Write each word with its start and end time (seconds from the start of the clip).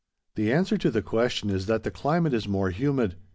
The 0.33 0.51
answer 0.51 0.77
to 0.79 0.89
the 0.89 1.03
question 1.03 1.51
is 1.51 1.67
that 1.67 1.83
the 1.83 1.91
climate 1.91 2.33
is 2.33 2.47
more 2.47 2.71
humid. 2.71 3.17